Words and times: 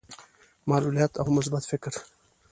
معلوليت 0.67 1.17
او 1.17 1.31
مثبت 1.33 1.63
فکر. 1.63 1.93